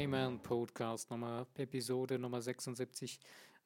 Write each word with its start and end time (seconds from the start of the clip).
Rayman 0.00 0.40
Podcast 0.40 1.10
Nummer 1.10 1.46
Episode 1.56 2.18
Nummer 2.18 2.40
76. 2.40 3.20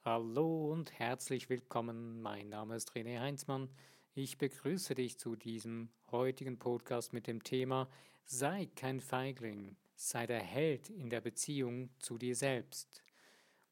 Hallo 0.04 0.72
und 0.72 0.90
herzlich 0.98 1.48
willkommen. 1.48 2.20
Mein 2.22 2.48
Name 2.48 2.74
ist 2.74 2.90
René 2.90 3.20
Heinzmann. 3.20 3.68
Ich 4.16 4.36
begrüße 4.36 4.96
dich 4.96 5.16
zu 5.16 5.36
diesem 5.36 5.90
heutigen 6.10 6.58
Podcast 6.58 7.12
mit 7.12 7.28
dem 7.28 7.44
Thema 7.44 7.88
Sei 8.24 8.68
kein 8.74 8.98
Feigling, 8.98 9.76
sei 9.94 10.26
der 10.26 10.40
Held 10.40 10.90
in 10.90 11.08
der 11.08 11.20
Beziehung 11.20 11.90
zu 12.00 12.18
dir 12.18 12.34
selbst. 12.34 13.04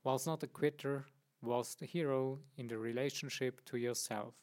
Was 0.05 0.27
not 0.27 0.45
a 0.45 0.47
quitter, 0.47 1.05
was 1.41 1.77
the 1.81 1.87
hero 1.89 2.39
in 2.55 2.69
the 2.69 2.77
relationship 2.77 3.67
to 3.67 3.77
yourself. 3.77 4.37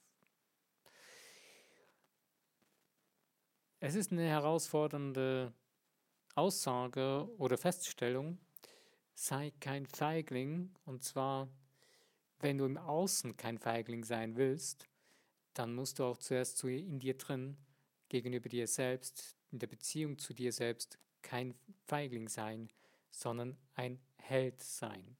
Es 3.79 3.95
ist 3.95 4.11
eine 4.11 4.27
herausfordernde 4.27 5.53
Aussage 6.39 7.29
oder 7.37 7.57
Feststellung, 7.57 8.37
sei 9.13 9.51
kein 9.59 9.85
Feigling, 9.85 10.71
und 10.85 11.03
zwar, 11.03 11.49
wenn 12.39 12.57
du 12.57 12.65
im 12.65 12.77
Außen 12.77 13.35
kein 13.35 13.57
Feigling 13.57 14.05
sein 14.05 14.37
willst, 14.37 14.87
dann 15.53 15.75
musst 15.75 15.99
du 15.99 16.05
auch 16.05 16.17
zuerst 16.17 16.63
in 16.63 16.99
dir 16.99 17.17
drin, 17.17 17.57
gegenüber 18.07 18.47
dir 18.47 18.67
selbst, 18.67 19.35
in 19.51 19.59
der 19.59 19.67
Beziehung 19.67 20.17
zu 20.17 20.33
dir 20.33 20.53
selbst, 20.53 20.97
kein 21.21 21.53
Feigling 21.85 22.29
sein, 22.29 22.69
sondern 23.11 23.57
ein 23.75 23.99
Held 24.15 24.61
sein. 24.63 25.17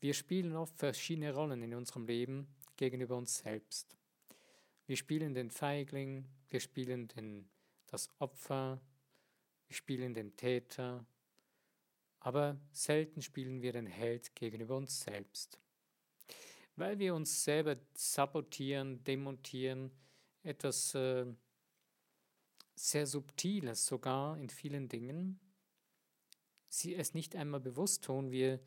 Wir 0.00 0.12
spielen 0.12 0.56
oft 0.56 0.76
verschiedene 0.76 1.32
Rollen 1.32 1.62
in 1.62 1.74
unserem 1.74 2.06
Leben 2.06 2.48
gegenüber 2.76 3.16
uns 3.16 3.38
selbst. 3.38 3.96
Wir 4.86 4.96
spielen 4.96 5.34
den 5.34 5.50
Feigling, 5.50 6.26
wir 6.48 6.60
spielen 6.60 7.08
den, 7.08 7.48
das 7.86 8.10
Opfer, 8.18 8.80
wir 9.66 9.74
spielen 9.74 10.14
den 10.14 10.36
Täter, 10.36 11.06
aber 12.20 12.58
selten 12.72 13.22
spielen 13.22 13.62
wir 13.62 13.72
den 13.72 13.86
Held 13.86 14.34
gegenüber 14.34 14.76
uns 14.76 15.00
selbst. 15.00 15.60
Weil 16.76 16.98
wir 16.98 17.14
uns 17.14 17.44
selber 17.44 17.76
sabotieren, 17.94 19.04
demontieren, 19.04 19.90
etwas 20.42 20.94
äh, 20.94 21.26
sehr 22.74 23.06
Subtiles 23.06 23.86
sogar 23.86 24.36
in 24.38 24.48
vielen 24.48 24.88
Dingen, 24.88 25.38
sie 26.68 26.94
es 26.94 27.14
nicht 27.14 27.36
einmal 27.36 27.60
bewusst 27.60 28.04
tun, 28.04 28.30
wir, 28.30 28.60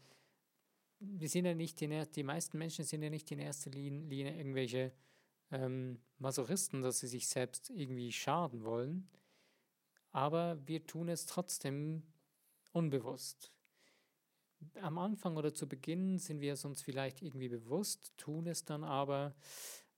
wir 1.00 1.30
sind 1.30 1.46
ja 1.46 1.54
nicht, 1.54 1.82
in, 1.82 2.12
die 2.12 2.24
meisten 2.24 2.58
Menschen 2.58 2.86
sind 2.86 3.04
ja 3.04 3.10
nicht 3.10 3.32
in 3.32 3.40
erster 3.40 3.70
Linie 3.72 4.36
irgendwelche 4.36 4.94
ähm, 5.52 6.00
Masochisten, 6.18 6.82
dass 6.82 7.00
sie 7.00 7.08
sich 7.08 7.28
selbst 7.28 7.70
irgendwie 7.70 8.12
schaden 8.12 8.64
wollen, 8.64 9.10
aber 10.18 10.58
wir 10.66 10.84
tun 10.84 11.10
es 11.10 11.28
trotzdem 11.28 12.02
unbewusst. 12.72 13.52
Am 14.82 14.98
Anfang 14.98 15.38
oder 15.38 15.54
zu 15.54 15.70
Beginn 15.70 16.18
sind 16.18 16.42
wir 16.42 16.54
es 16.54 16.66
uns 16.66 16.82
vielleicht 16.82 17.22
irgendwie 17.22 17.50
bewusst, 17.50 18.18
tun 18.18 18.48
es 18.48 18.66
dann 18.66 18.84
aber 18.84 19.36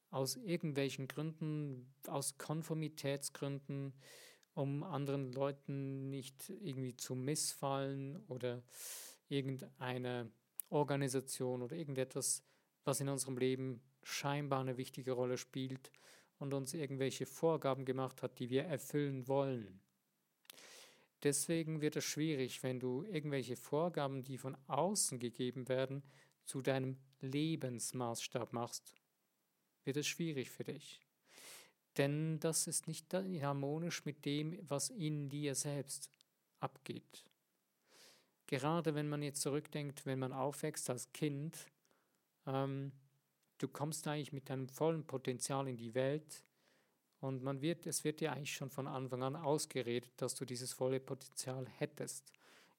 aus 0.10 0.36
irgendwelchen 0.36 1.08
Gründen, 1.08 1.94
aus 2.06 2.38
Konformitätsgründen, 2.38 3.94
um 4.56 4.84
anderen 4.84 5.32
Leuten 5.32 6.10
nicht 6.10 6.50
irgendwie 6.50 6.98
zu 6.98 7.16
missfallen 7.16 8.18
oder 8.28 8.62
irgendeine 9.30 10.30
Organisation 10.68 11.62
oder 11.62 11.78
irgendetwas, 11.78 12.44
was 12.84 13.00
in 13.00 13.08
unserem 13.08 13.38
Leben 13.38 13.82
scheinbar 14.04 14.60
eine 14.60 14.76
wichtige 14.76 15.14
Rolle 15.14 15.38
spielt 15.38 15.94
und 16.40 16.54
uns 16.54 16.74
irgendwelche 16.74 17.26
Vorgaben 17.26 17.86
gemacht 17.86 18.22
hat, 18.22 18.38
die 18.40 18.50
wir 18.50 18.66
erfüllen 18.66 19.26
wollen. 19.30 19.80
Deswegen 21.24 21.82
wird 21.82 21.98
es 21.98 22.06
schwierig, 22.06 22.64
wenn 22.64 22.80
du 22.80 23.04
irgendwelche 23.04 23.58
Vorgaben, 23.58 24.24
die 24.24 24.38
von 24.38 24.58
außen 24.68 25.20
gegeben 25.20 25.68
werden, 25.68 26.04
zu 26.46 26.62
deinem 26.62 26.98
Lebensmaßstab 27.20 28.54
machst. 28.54 28.96
Wird 29.84 29.98
es 29.98 30.08
schwierig 30.08 30.50
für 30.50 30.64
dich. 30.64 31.02
Denn 31.98 32.40
das 32.40 32.68
ist 32.68 32.88
nicht 32.88 33.14
harmonisch 33.14 34.06
mit 34.06 34.24
dem, 34.26 34.58
was 34.62 34.90
in 34.90 35.30
dir 35.30 35.56
selbst 35.56 36.10
abgeht. 36.60 37.26
Gerade 38.48 38.96
wenn 38.96 39.10
man 39.10 39.22
jetzt 39.22 39.42
zurückdenkt, 39.42 40.06
wenn 40.06 40.20
man 40.20 40.34
aufwächst 40.34 40.90
als 40.90 41.12
Kind, 41.12 41.68
ähm, 42.48 42.92
du 43.58 43.68
kommst 43.68 44.08
eigentlich 44.08 44.34
mit 44.34 44.50
deinem 44.50 44.70
vollen 44.70 45.06
Potenzial 45.06 45.68
in 45.68 45.78
die 45.78 45.94
Welt 45.94 46.44
und 47.20 47.44
man 47.44 47.62
wird, 47.62 47.86
es 47.86 48.04
wird 48.04 48.22
dir 48.22 48.32
eigentlich 48.32 48.54
schon 48.56 48.70
von 48.70 48.88
Anfang 48.88 49.24
an 49.24 49.36
ausgeredet, 49.36 50.12
dass 50.18 50.36
du 50.36 50.46
dieses 50.46 50.74
volle 50.74 51.00
Potenzial 51.00 51.68
hättest. 51.68 52.32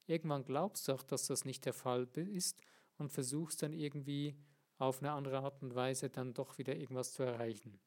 Irgendwann 0.06 0.45
glaubst 0.45 0.89
du 0.89 0.93
auch, 0.93 1.03
dass 1.03 1.27
das 1.27 1.45
nicht 1.45 1.67
der 1.67 1.75
Fall 1.75 2.09
ist 2.15 2.61
und 2.99 3.11
versuchst 3.11 3.62
dann 3.62 3.73
irgendwie 3.73 4.34
auf 4.79 5.03
eine 5.03 5.12
andere 5.12 5.41
Art 5.41 5.62
und 5.62 5.75
Weise 5.75 6.09
dann 6.09 6.33
doch 6.33 6.56
wieder 6.59 6.75
irgendwas 6.75 7.12
zu 7.12 7.23
erreichen. 7.23 7.79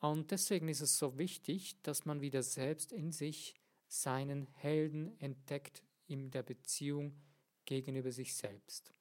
Und 0.00 0.30
deswegen 0.30 0.68
ist 0.68 0.80
es 0.80 0.98
so 0.98 1.18
wichtig, 1.18 1.80
dass 1.82 2.04
man 2.04 2.20
wieder 2.20 2.42
selbst 2.42 2.92
in 2.92 3.10
sich 3.10 3.54
seinen 3.88 4.46
Helden 4.54 5.18
entdeckt 5.18 5.82
in 6.06 6.30
der 6.30 6.42
Beziehung 6.42 7.20
gegenüber 7.64 8.12
sich 8.12 8.34
selbst. 8.36 8.94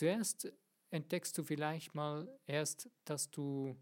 Zuerst 0.00 0.50
entdeckst 0.88 1.36
du 1.36 1.42
vielleicht 1.42 1.94
mal 1.94 2.26
erst, 2.46 2.88
dass 3.04 3.30
du 3.30 3.76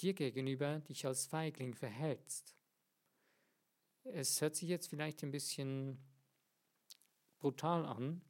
dir 0.00 0.14
gegenüber 0.14 0.80
dich 0.80 1.06
als 1.06 1.26
Feigling 1.26 1.74
verhältst. 1.74 2.56
Es 4.02 4.40
hört 4.40 4.56
sich 4.56 4.68
jetzt 4.68 4.88
vielleicht 4.88 5.22
ein 5.22 5.30
bisschen 5.30 5.96
brutal 7.38 7.86
an, 7.86 8.20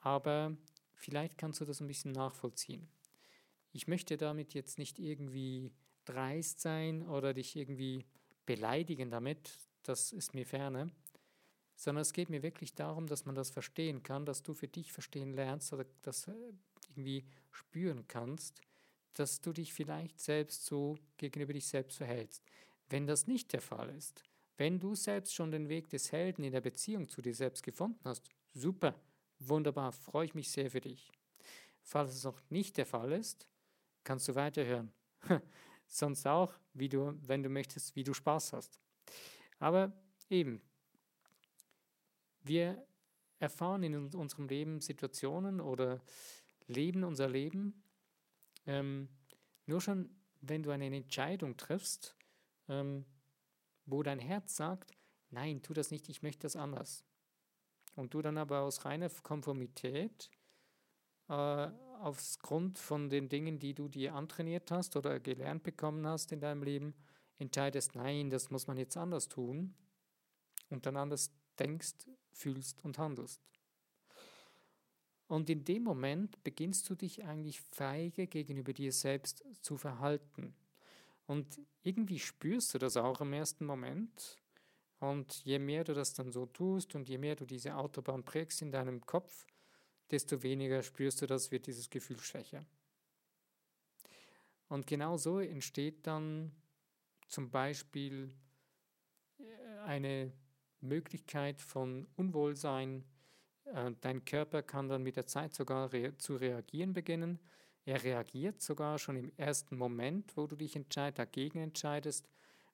aber 0.00 0.56
vielleicht 0.94 1.36
kannst 1.36 1.60
du 1.60 1.66
das 1.66 1.82
ein 1.82 1.86
bisschen 1.86 2.12
nachvollziehen. 2.12 2.88
Ich 3.72 3.86
möchte 3.86 4.16
damit 4.16 4.54
jetzt 4.54 4.78
nicht 4.78 4.98
irgendwie 4.98 5.70
dreist 6.06 6.60
sein 6.60 7.06
oder 7.06 7.34
dich 7.34 7.56
irgendwie 7.56 8.06
beleidigen 8.46 9.10
damit, 9.10 9.52
das 9.82 10.12
ist 10.12 10.32
mir 10.32 10.46
ferne, 10.46 10.90
sondern 11.76 12.02
es 12.02 12.12
geht 12.12 12.30
mir 12.30 12.42
wirklich 12.42 12.74
darum, 12.74 13.06
dass 13.06 13.24
man 13.24 13.34
das 13.34 13.50
verstehen 13.50 14.02
kann, 14.02 14.26
dass 14.26 14.42
du 14.42 14.54
für 14.54 14.68
dich 14.68 14.92
verstehen 14.92 15.32
lernst 15.32 15.72
oder 15.72 15.86
das 16.02 16.28
äh, 16.28 16.32
irgendwie 16.90 17.24
spüren 17.50 18.06
kannst, 18.08 18.60
dass 19.14 19.40
du 19.40 19.52
dich 19.52 19.72
vielleicht 19.72 20.20
selbst 20.20 20.64
so 20.64 20.96
gegenüber 21.16 21.52
dich 21.52 21.66
selbst 21.66 21.96
verhältst. 21.96 22.42
Wenn 22.88 23.06
das 23.06 23.26
nicht 23.26 23.52
der 23.52 23.60
Fall 23.60 23.90
ist, 23.90 24.22
wenn 24.56 24.78
du 24.78 24.94
selbst 24.94 25.34
schon 25.34 25.50
den 25.50 25.68
Weg 25.68 25.88
des 25.88 26.12
Helden 26.12 26.44
in 26.44 26.52
der 26.52 26.60
Beziehung 26.60 27.08
zu 27.08 27.22
dir 27.22 27.34
selbst 27.34 27.62
gefunden 27.62 28.00
hast, 28.04 28.28
super, 28.52 28.94
wunderbar, 29.40 29.92
freue 29.92 30.26
ich 30.26 30.34
mich 30.34 30.50
sehr 30.50 30.70
für 30.70 30.80
dich. 30.80 31.10
Falls 31.82 32.14
es 32.14 32.24
noch 32.24 32.40
nicht 32.50 32.76
der 32.76 32.86
Fall 32.86 33.12
ist, 33.12 33.48
kannst 34.04 34.28
du 34.28 34.34
weiterhören. 34.34 34.92
Sonst 35.86 36.26
auch, 36.26 36.54
wie 36.72 36.88
du, 36.88 37.18
wenn 37.22 37.42
du 37.42 37.48
möchtest, 37.48 37.94
wie 37.96 38.04
du 38.04 38.14
Spaß 38.14 38.52
hast. 38.52 38.78
Aber 39.58 39.92
eben, 40.30 40.60
wir 42.44 42.86
erfahren 43.38 43.82
in 43.82 44.14
unserem 44.14 44.48
Leben 44.48 44.80
Situationen 44.80 45.60
oder 45.60 46.00
leben 46.66 47.04
unser 47.04 47.28
Leben. 47.28 47.82
Ähm, 48.66 49.08
nur 49.66 49.80
schon, 49.80 50.10
wenn 50.40 50.62
du 50.62 50.70
eine 50.70 50.86
Entscheidung 50.86 51.56
triffst, 51.56 52.16
ähm, 52.68 53.04
wo 53.86 54.02
dein 54.02 54.18
Herz 54.18 54.56
sagt, 54.56 54.92
nein, 55.30 55.62
tu 55.62 55.74
das 55.74 55.90
nicht, 55.90 56.08
ich 56.08 56.22
möchte 56.22 56.42
das 56.42 56.56
anders. 56.56 57.04
Und 57.96 58.14
du 58.14 58.22
dann 58.22 58.38
aber 58.38 58.60
aus 58.60 58.84
reiner 58.84 59.10
Konformität, 59.10 60.30
äh, 61.28 61.68
aufgrund 62.00 62.78
von 62.78 63.08
den 63.08 63.28
Dingen, 63.28 63.58
die 63.58 63.74
du 63.74 63.88
dir 63.88 64.14
antrainiert 64.14 64.70
hast 64.70 64.96
oder 64.96 65.20
gelernt 65.20 65.62
bekommen 65.62 66.06
hast 66.06 66.32
in 66.32 66.40
deinem 66.40 66.62
Leben, 66.62 66.94
entscheidest, 67.38 67.94
nein, 67.94 68.30
das 68.30 68.50
muss 68.50 68.66
man 68.66 68.76
jetzt 68.76 68.96
anders 68.96 69.28
tun 69.28 69.74
und 70.70 70.86
dann 70.86 70.96
anders 70.96 71.30
denkst, 71.58 72.08
fühlst 72.32 72.84
und 72.84 72.98
handelst. 72.98 73.40
Und 75.26 75.48
in 75.48 75.64
dem 75.64 75.82
Moment 75.82 76.42
beginnst 76.44 76.88
du 76.90 76.94
dich 76.94 77.24
eigentlich 77.24 77.60
feige 77.60 78.26
gegenüber 78.26 78.72
dir 78.72 78.92
selbst 78.92 79.44
zu 79.62 79.76
verhalten. 79.76 80.54
Und 81.26 81.60
irgendwie 81.82 82.18
spürst 82.18 82.74
du 82.74 82.78
das 82.78 82.96
auch 82.96 83.20
im 83.20 83.32
ersten 83.32 83.64
Moment. 83.64 84.36
Und 85.00 85.44
je 85.44 85.58
mehr 85.58 85.84
du 85.84 85.94
das 85.94 86.12
dann 86.12 86.30
so 86.30 86.46
tust 86.46 86.94
und 86.94 87.08
je 87.08 87.18
mehr 87.18 87.36
du 87.36 87.46
diese 87.46 87.76
Autobahn 87.76 88.24
prägst 88.24 88.62
in 88.62 88.70
deinem 88.70 89.04
Kopf, 89.04 89.46
desto 90.10 90.42
weniger 90.42 90.82
spürst 90.82 91.22
du 91.22 91.26
das, 91.26 91.50
wird 91.50 91.66
dieses 91.66 91.88
Gefühl 91.90 92.20
schwächer. 92.20 92.64
Und 94.68 94.86
genau 94.86 95.16
so 95.16 95.40
entsteht 95.40 96.06
dann 96.06 96.52
zum 97.28 97.50
Beispiel 97.50 98.32
äh, 99.38 99.44
eine 99.84 100.32
Möglichkeit 100.84 101.60
von 101.60 102.06
Unwohlsein. 102.16 103.04
Äh, 103.64 103.92
dein 104.00 104.24
Körper 104.24 104.62
kann 104.62 104.88
dann 104.88 105.02
mit 105.02 105.16
der 105.16 105.26
Zeit 105.26 105.54
sogar 105.54 105.92
rea 105.92 106.16
zu 106.18 106.36
reagieren 106.36 106.92
beginnen. 106.92 107.38
Er 107.84 108.02
reagiert 108.02 108.62
sogar 108.62 108.98
schon 108.98 109.16
im 109.16 109.32
ersten 109.36 109.76
Moment, 109.76 110.36
wo 110.36 110.46
du 110.46 110.56
dich 110.56 110.74
entscheid, 110.74 111.18
dagegen 111.18 111.58
entscheidest, 111.58 112.28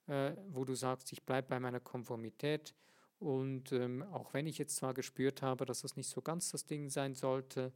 äh, 0.07 0.33
wo 0.49 0.65
du 0.65 0.75
sagst, 0.75 1.13
ich 1.13 1.25
bleibe 1.25 1.49
bei 1.49 1.61
meiner 1.61 1.81
Konformität. 1.81 2.75
Und 3.19 3.73
ähm, 3.73 4.03
auch 4.13 4.33
wenn 4.33 4.47
ich 4.47 4.59
jetzt 4.59 4.77
zwar 4.77 4.95
gespürt 4.95 5.43
habe, 5.43 5.67
dass 5.67 5.83
das 5.83 5.97
nicht 5.97 6.09
so 6.09 6.23
ganz 6.23 6.51
das 6.51 6.65
Ding 6.65 6.89
sein 6.89 7.15
sollte 7.15 7.73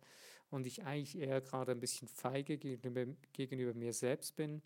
und 0.51 0.67
ich 0.67 0.85
eigentlich 0.85 1.19
eher 1.19 1.41
gerade 1.41 1.73
ein 1.73 1.81
bisschen 1.81 2.09
feige 2.09 2.57
gegenüber, 2.57 3.07
gegenüber 3.33 3.75
mir 3.75 3.93
selbst 3.93 4.37
bin, 4.37 4.63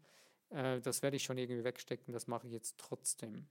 äh, 0.51 0.81
das 0.81 1.03
werde 1.03 1.17
ich 1.17 1.25
schon 1.25 1.39
irgendwie 1.39 1.65
wegstecken, 1.65 2.13
das 2.13 2.27
mache 2.27 2.47
ich 2.47 2.53
jetzt 2.53 2.79
trotzdem. 2.79 3.47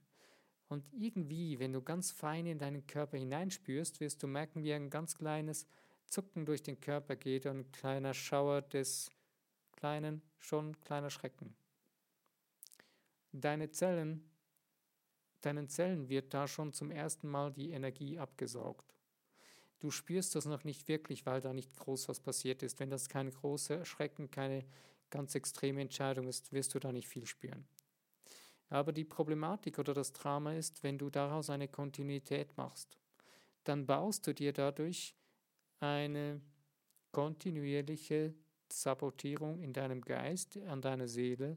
Und 0.68 0.84
irgendwie, 0.92 1.58
wenn 1.58 1.72
du 1.72 1.82
ganz 1.82 2.10
fein 2.10 2.46
in 2.46 2.58
deinen 2.58 2.86
Körper 2.86 3.16
hineinspürst, 3.16 4.00
wirst 4.00 4.22
du 4.22 4.26
merken, 4.26 4.62
wie 4.62 4.72
ein 4.74 4.90
ganz 4.90 5.16
kleines 5.16 5.66
Zucken 6.06 6.44
durch 6.44 6.62
den 6.62 6.80
Körper 6.80 7.16
geht 7.16 7.46
und 7.46 7.58
ein 7.58 7.72
kleiner 7.72 8.14
Schauer 8.14 8.62
des 8.62 9.10
kleinen, 9.72 10.22
schon 10.38 10.78
kleiner 10.80 11.10
Schrecken. 11.10 11.54
Deine 13.32 13.70
Zellen, 13.70 14.30
deinen 15.40 15.68
Zellen 15.68 16.08
wird 16.08 16.34
da 16.34 16.48
schon 16.48 16.72
zum 16.72 16.90
ersten 16.90 17.28
Mal 17.28 17.52
die 17.52 17.70
Energie 17.70 18.18
abgesaugt. 18.18 18.94
Du 19.78 19.90
spürst 19.90 20.34
das 20.34 20.46
noch 20.46 20.64
nicht 20.64 20.88
wirklich, 20.88 21.24
weil 21.24 21.40
da 21.40 21.52
nicht 21.52 21.76
groß 21.76 22.08
was 22.08 22.20
passiert 22.20 22.62
ist. 22.62 22.80
Wenn 22.80 22.90
das 22.90 23.08
kein 23.08 23.30
großer 23.30 23.84
Schrecken, 23.84 24.30
keine 24.30 24.64
ganz 25.10 25.34
extreme 25.34 25.80
Entscheidung 25.80 26.26
ist, 26.26 26.52
wirst 26.52 26.74
du 26.74 26.80
da 26.80 26.90
nicht 26.90 27.08
viel 27.08 27.26
spüren. 27.26 27.66
Aber 28.70 28.92
die 28.92 29.04
Problematik 29.04 29.78
oder 29.78 29.94
das 29.94 30.12
Drama 30.12 30.54
ist, 30.54 30.82
wenn 30.82 30.98
du 30.98 31.10
daraus 31.10 31.50
eine 31.50 31.68
Kontinuität 31.68 32.56
machst, 32.56 32.98
dann 33.64 33.86
baust 33.86 34.26
du 34.26 34.34
dir 34.34 34.52
dadurch 34.52 35.14
eine 35.80 36.40
kontinuierliche 37.12 38.34
Sabotierung 38.70 39.60
in 39.60 39.72
deinem 39.72 40.02
Geist, 40.02 40.58
an 40.66 40.82
deiner 40.82 41.08
Seele 41.08 41.56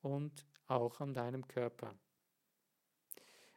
und 0.00 0.46
auch 0.66 1.00
an 1.00 1.12
deinem 1.12 1.46
Körper. 1.46 1.94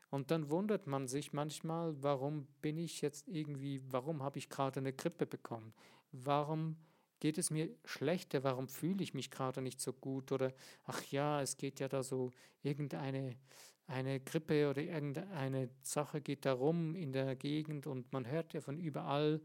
Und 0.09 0.31
dann 0.31 0.49
wundert 0.49 0.87
man 0.87 1.07
sich 1.07 1.33
manchmal, 1.33 2.01
warum 2.01 2.47
bin 2.61 2.77
ich 2.77 3.01
jetzt 3.01 3.27
irgendwie, 3.27 3.81
warum 3.91 4.23
habe 4.23 4.39
ich 4.39 4.49
gerade 4.49 4.79
eine 4.79 4.91
Grippe 4.91 5.25
bekommen? 5.25 5.73
Warum 6.11 6.77
geht 7.19 7.37
es 7.37 7.51
mir 7.51 7.69
schlechter? 7.85 8.43
Warum 8.43 8.67
fühle 8.67 9.03
ich 9.03 9.13
mich 9.13 9.31
gerade 9.31 9.61
nicht 9.61 9.81
so 9.81 9.93
gut? 9.93 10.31
Oder 10.31 10.53
ach 10.85 11.03
ja, 11.05 11.41
es 11.41 11.57
geht 11.57 11.79
ja 11.79 11.87
da 11.87 12.03
so 12.03 12.31
irgendeine 12.61 13.37
eine 13.89 14.19
Grippe 14.19 14.69
oder 14.69 14.81
irgendeine 14.81 15.69
Sache 15.81 16.21
geht 16.21 16.45
da 16.45 16.53
rum 16.53 16.95
in 16.95 17.11
der 17.11 17.35
Gegend 17.35 17.87
und 17.87 18.11
man 18.13 18.27
hört 18.27 18.53
ja 18.53 18.61
von 18.61 18.77
überall, 18.77 19.41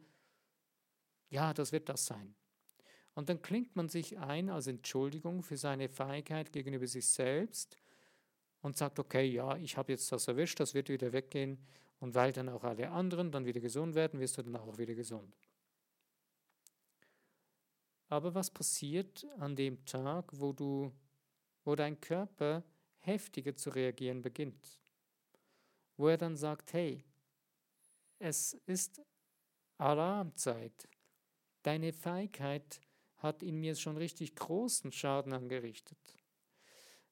ja, 1.31 1.55
das 1.55 1.73
wird 1.73 1.89
das 1.89 2.05
sein. 2.05 2.35
Und 3.15 3.29
dann 3.29 3.41
klingt 3.41 3.75
man 3.75 3.89
sich 3.89 4.19
ein 4.19 4.51
als 4.51 4.67
Entschuldigung 4.67 5.43
für 5.43 5.57
seine 5.57 5.89
Feigheit 5.89 6.53
gegenüber 6.53 6.87
sich 6.87 7.07
selbst 7.07 7.79
und 8.61 8.77
sagt, 8.77 8.99
okay, 8.99 9.25
ja, 9.25 9.57
ich 9.57 9.77
habe 9.77 9.93
jetzt 9.93 10.13
das 10.13 10.29
erwischt, 10.29 10.61
das 10.61 10.75
wird 10.75 10.91
wieder 10.91 11.13
weggehen 11.13 11.59
und 12.01 12.15
weil 12.15 12.33
dann 12.33 12.49
auch 12.49 12.65
alle 12.65 12.91
anderen 12.91 13.31
dann 13.31 13.47
wieder 13.47 13.61
gesund 13.61 13.95
werden, 13.95 14.21
wirst 14.21 14.37
du 14.37 14.43
dann 14.43 14.57
auch 14.57 14.77
wieder 14.77 14.95
gesund. 14.95 15.35
Aber 18.15 18.33
was 18.33 18.49
passiert 18.49 19.27
an 19.41 19.57
dem 19.57 19.85
Tag, 19.87 20.31
wo 20.39 20.53
du, 20.53 20.93
wo 21.65 21.75
dein 21.75 22.01
Körper 22.01 22.63
heftiger 22.99 23.57
zu 23.57 23.71
reagieren 23.71 24.23
beginnt? 24.23 24.81
Wo 25.97 26.07
er 26.07 26.17
dann 26.17 26.37
sagt, 26.37 26.75
hey, 26.75 27.05
es 28.21 28.53
ist 28.67 29.03
Alarmzeit. 29.79 30.89
Deine 31.65 31.93
Feigheit 31.93 32.81
hat 33.17 33.43
in 33.43 33.59
mir 33.59 33.75
schon 33.75 33.97
richtig 33.97 34.37
großen 34.37 34.93
Schaden 34.93 35.33
angerichtet. 35.33 35.99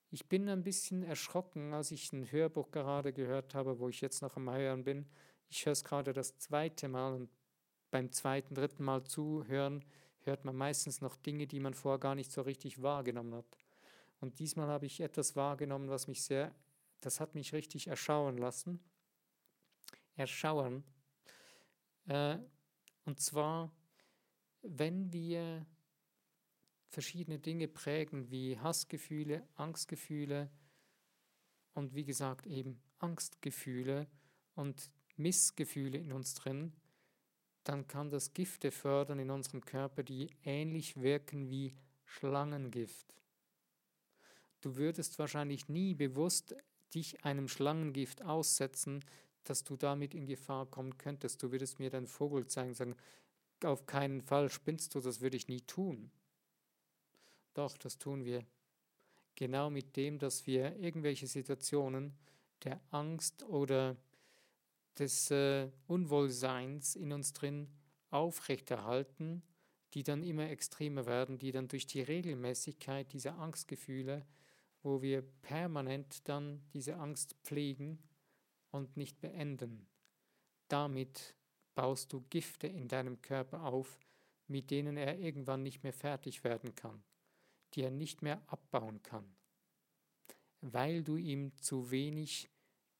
Ich 0.08 0.28
bin 0.28 0.48
ein 0.48 0.62
bisschen 0.62 1.02
erschrocken, 1.02 1.74
als 1.74 1.90
ich 1.90 2.12
ein 2.12 2.30
Hörbuch 2.30 2.70
gerade 2.70 3.12
gehört 3.12 3.56
habe, 3.56 3.80
wo 3.80 3.88
ich 3.88 4.02
jetzt 4.02 4.22
noch 4.22 4.36
am 4.36 4.48
Hören 4.48 4.84
bin. 4.84 5.08
Ich 5.48 5.66
höre 5.66 5.72
es 5.72 5.82
gerade 5.82 6.12
das 6.12 6.38
zweite 6.38 6.86
Mal 6.86 7.12
und 7.14 7.30
beim 7.90 8.12
zweiten, 8.12 8.54
dritten 8.54 8.84
Mal 8.84 9.02
zuhören 9.02 9.84
hört 10.26 10.44
man 10.44 10.56
meistens 10.56 11.00
noch 11.00 11.16
Dinge, 11.16 11.46
die 11.46 11.60
man 11.60 11.74
vorher 11.74 11.98
gar 11.98 12.14
nicht 12.14 12.32
so 12.32 12.42
richtig 12.42 12.82
wahrgenommen 12.82 13.34
hat. 13.34 13.58
Und 14.20 14.38
diesmal 14.38 14.68
habe 14.68 14.86
ich 14.86 15.00
etwas 15.00 15.34
wahrgenommen, 15.36 15.88
was 15.88 16.06
mich 16.06 16.22
sehr, 16.22 16.54
das 17.00 17.20
hat 17.20 17.34
mich 17.34 17.52
richtig 17.52 17.88
erschauen 17.88 18.38
lassen. 18.38 18.80
Erschauern. 20.14 20.84
Äh, 22.06 22.38
und 23.04 23.20
zwar, 23.20 23.72
wenn 24.62 25.12
wir 25.12 25.66
verschiedene 26.88 27.38
Dinge 27.38 27.68
prägen, 27.68 28.30
wie 28.30 28.58
Hassgefühle, 28.58 29.46
Angstgefühle 29.54 30.50
und 31.74 31.94
wie 31.94 32.04
gesagt 32.04 32.46
eben 32.46 32.80
Angstgefühle 32.98 34.06
und 34.54 34.90
Missgefühle 35.16 35.98
in 35.98 36.12
uns 36.12 36.34
drin, 36.34 36.72
dann 37.64 37.86
kann 37.86 38.10
das 38.10 38.32
Gifte 38.34 38.70
fördern 38.70 39.18
in 39.18 39.30
unserem 39.30 39.64
Körper, 39.64 40.02
die 40.02 40.30
ähnlich 40.44 41.00
wirken 41.00 41.48
wie 41.50 41.74
Schlangengift. 42.04 43.14
Du 44.60 44.76
würdest 44.76 45.18
wahrscheinlich 45.18 45.68
nie 45.68 45.94
bewusst 45.94 46.54
dich 46.94 47.24
einem 47.24 47.48
Schlangengift 47.48 48.22
aussetzen, 48.22 49.04
dass 49.44 49.64
du 49.64 49.76
damit 49.76 50.14
in 50.14 50.26
Gefahr 50.26 50.66
kommen 50.66 50.98
könntest. 50.98 51.42
Du 51.42 51.50
würdest 51.50 51.78
mir 51.78 51.90
deinen 51.90 52.06
Vogel 52.06 52.46
zeigen 52.46 52.70
und 52.70 52.74
sagen, 52.74 52.96
auf 53.64 53.86
keinen 53.86 54.22
Fall 54.22 54.50
spinnst 54.50 54.94
du, 54.94 55.00
das 55.00 55.20
würde 55.20 55.36
ich 55.36 55.48
nie 55.48 55.60
tun. 55.60 56.10
Doch, 57.54 57.76
das 57.76 57.98
tun 57.98 58.24
wir. 58.24 58.44
Genau 59.34 59.70
mit 59.70 59.96
dem, 59.96 60.18
dass 60.18 60.46
wir 60.46 60.76
irgendwelche 60.76 61.26
Situationen 61.26 62.14
der 62.64 62.80
Angst 62.90 63.42
oder 63.44 63.96
des 64.98 65.30
äh, 65.30 65.70
Unwohlseins 65.86 66.96
in 66.96 67.12
uns 67.12 67.32
drin 67.32 67.68
aufrechterhalten, 68.10 69.42
die 69.94 70.02
dann 70.02 70.22
immer 70.22 70.48
extremer 70.48 71.06
werden, 71.06 71.38
die 71.38 71.52
dann 71.52 71.68
durch 71.68 71.86
die 71.86 72.00
Regelmäßigkeit 72.00 73.12
dieser 73.12 73.38
Angstgefühle, 73.38 74.26
wo 74.82 75.02
wir 75.02 75.22
permanent 75.22 76.28
dann 76.28 76.62
diese 76.72 76.96
Angst 76.96 77.36
pflegen 77.42 77.98
und 78.70 78.96
nicht 78.96 79.20
beenden. 79.20 79.86
Damit 80.68 81.34
baust 81.74 82.12
du 82.12 82.22
Gifte 82.30 82.66
in 82.66 82.88
deinem 82.88 83.20
Körper 83.22 83.64
auf, 83.64 83.98
mit 84.46 84.70
denen 84.70 84.96
er 84.96 85.18
irgendwann 85.18 85.62
nicht 85.62 85.82
mehr 85.82 85.92
fertig 85.92 86.44
werden 86.44 86.74
kann, 86.74 87.02
die 87.74 87.82
er 87.82 87.90
nicht 87.90 88.22
mehr 88.22 88.42
abbauen 88.46 89.02
kann, 89.02 89.34
weil 90.60 91.02
du 91.02 91.16
ihm 91.16 91.56
zu 91.58 91.90
wenig 91.90 92.50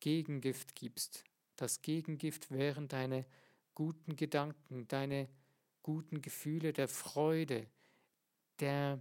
Gegengift 0.01 0.75
gibst, 0.75 1.25
das 1.63 1.81
Gegengift 1.81 2.51
wären 2.51 2.89
deine 2.89 3.25
guten 3.75 4.17
Gedanken, 4.17 4.89
deine 4.89 5.29
guten 5.83 6.21
Gefühle 6.21 6.73
der 6.73 6.89
Freude, 6.89 7.69
der 8.59 9.01